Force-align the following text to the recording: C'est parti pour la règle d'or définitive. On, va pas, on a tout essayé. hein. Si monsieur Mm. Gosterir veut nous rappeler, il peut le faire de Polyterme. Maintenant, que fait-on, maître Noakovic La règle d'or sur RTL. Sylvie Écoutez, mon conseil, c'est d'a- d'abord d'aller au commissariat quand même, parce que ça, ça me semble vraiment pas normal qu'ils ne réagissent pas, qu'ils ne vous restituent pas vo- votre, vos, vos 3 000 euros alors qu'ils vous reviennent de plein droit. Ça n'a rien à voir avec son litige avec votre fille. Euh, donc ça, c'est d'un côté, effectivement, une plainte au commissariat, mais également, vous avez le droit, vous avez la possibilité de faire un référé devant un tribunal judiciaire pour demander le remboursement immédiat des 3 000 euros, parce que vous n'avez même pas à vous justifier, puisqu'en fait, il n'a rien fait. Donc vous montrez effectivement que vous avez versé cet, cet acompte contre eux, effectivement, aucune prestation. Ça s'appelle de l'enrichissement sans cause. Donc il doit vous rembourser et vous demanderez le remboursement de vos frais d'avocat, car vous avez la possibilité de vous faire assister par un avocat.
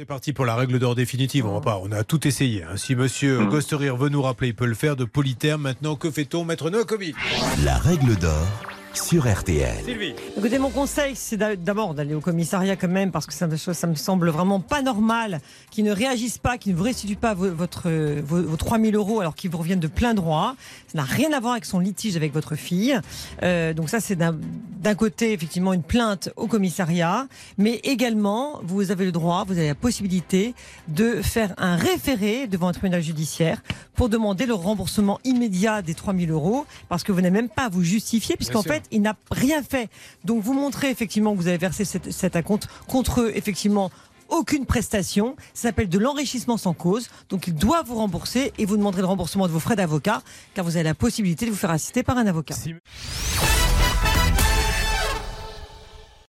C'est 0.00 0.06
parti 0.06 0.32
pour 0.32 0.46
la 0.46 0.54
règle 0.54 0.78
d'or 0.78 0.94
définitive. 0.94 1.44
On, 1.44 1.52
va 1.52 1.60
pas, 1.60 1.78
on 1.84 1.92
a 1.92 2.04
tout 2.04 2.26
essayé. 2.26 2.62
hein. 2.64 2.78
Si 2.78 2.94
monsieur 2.94 3.40
Mm. 3.40 3.48
Gosterir 3.50 3.96
veut 3.98 4.08
nous 4.08 4.22
rappeler, 4.22 4.48
il 4.48 4.54
peut 4.54 4.64
le 4.64 4.72
faire 4.74 4.96
de 4.96 5.04
Polyterme. 5.04 5.60
Maintenant, 5.60 5.94
que 5.94 6.10
fait-on, 6.10 6.42
maître 6.42 6.70
Noakovic 6.70 7.14
La 7.66 7.76
règle 7.76 8.16
d'or 8.16 8.46
sur 8.94 9.28
RTL. 9.30 9.84
Sylvie 9.84 10.14
Écoutez, 10.36 10.58
mon 10.58 10.70
conseil, 10.70 11.14
c'est 11.14 11.36
d'a- 11.36 11.54
d'abord 11.54 11.94
d'aller 11.94 12.14
au 12.14 12.20
commissariat 12.20 12.74
quand 12.74 12.88
même, 12.88 13.12
parce 13.12 13.24
que 13.26 13.32
ça, 13.32 13.46
ça 13.56 13.86
me 13.86 13.94
semble 13.94 14.30
vraiment 14.30 14.58
pas 14.58 14.82
normal 14.82 15.40
qu'ils 15.70 15.84
ne 15.84 15.92
réagissent 15.92 16.38
pas, 16.38 16.58
qu'ils 16.58 16.72
ne 16.72 16.76
vous 16.78 16.82
restituent 16.82 17.14
pas 17.14 17.34
vo- 17.34 17.52
votre, 17.54 17.88
vos, 18.20 18.42
vos 18.42 18.56
3 18.56 18.80
000 18.80 18.96
euros 18.96 19.20
alors 19.20 19.36
qu'ils 19.36 19.48
vous 19.50 19.58
reviennent 19.58 19.78
de 19.80 19.86
plein 19.86 20.12
droit. 20.14 20.56
Ça 20.88 20.98
n'a 20.98 21.04
rien 21.04 21.32
à 21.32 21.38
voir 21.38 21.52
avec 21.52 21.66
son 21.66 21.78
litige 21.78 22.16
avec 22.16 22.32
votre 22.34 22.56
fille. 22.56 22.98
Euh, 23.44 23.74
donc 23.74 23.90
ça, 23.90 24.00
c'est 24.00 24.16
d'un 24.80 24.94
côté, 24.94 25.32
effectivement, 25.32 25.74
une 25.74 25.82
plainte 25.82 26.30
au 26.36 26.46
commissariat, 26.46 27.28
mais 27.58 27.80
également, 27.84 28.60
vous 28.62 28.90
avez 28.90 29.04
le 29.04 29.12
droit, 29.12 29.44
vous 29.46 29.58
avez 29.58 29.68
la 29.68 29.74
possibilité 29.74 30.54
de 30.88 31.20
faire 31.20 31.54
un 31.58 31.76
référé 31.76 32.46
devant 32.46 32.68
un 32.68 32.72
tribunal 32.72 33.02
judiciaire 33.02 33.62
pour 33.94 34.08
demander 34.08 34.46
le 34.46 34.54
remboursement 34.54 35.20
immédiat 35.24 35.82
des 35.82 35.94
3 35.94 36.14
000 36.14 36.32
euros, 36.32 36.64
parce 36.88 37.04
que 37.04 37.12
vous 37.12 37.20
n'avez 37.20 37.30
même 37.30 37.50
pas 37.50 37.64
à 37.64 37.68
vous 37.68 37.82
justifier, 37.82 38.36
puisqu'en 38.36 38.62
fait, 38.62 38.84
il 38.90 39.02
n'a 39.02 39.16
rien 39.30 39.62
fait. 39.62 39.90
Donc 40.24 40.42
vous 40.42 40.54
montrez 40.54 40.90
effectivement 40.90 41.32
que 41.32 41.38
vous 41.38 41.48
avez 41.48 41.58
versé 41.58 41.84
cet, 41.84 42.10
cet 42.10 42.34
acompte 42.34 42.66
contre 42.88 43.20
eux, 43.20 43.32
effectivement, 43.34 43.90
aucune 44.30 44.64
prestation. 44.64 45.36
Ça 45.52 45.68
s'appelle 45.68 45.90
de 45.90 45.98
l'enrichissement 45.98 46.56
sans 46.56 46.72
cause. 46.72 47.10
Donc 47.28 47.46
il 47.48 47.54
doit 47.54 47.82
vous 47.82 47.96
rembourser 47.96 48.52
et 48.56 48.64
vous 48.64 48.78
demanderez 48.78 49.02
le 49.02 49.08
remboursement 49.08 49.46
de 49.46 49.52
vos 49.52 49.60
frais 49.60 49.76
d'avocat, 49.76 50.22
car 50.54 50.64
vous 50.64 50.76
avez 50.76 50.84
la 50.84 50.94
possibilité 50.94 51.44
de 51.44 51.50
vous 51.50 51.56
faire 51.56 51.70
assister 51.70 52.02
par 52.02 52.16
un 52.16 52.26
avocat. 52.26 52.54